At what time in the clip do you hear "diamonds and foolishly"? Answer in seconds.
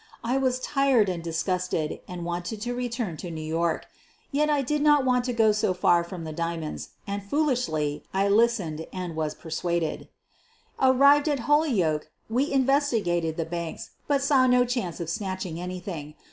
6.33-8.03